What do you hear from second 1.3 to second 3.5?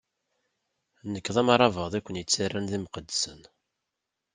d amṛabeḍ i ken-ittarran d imqeddsen.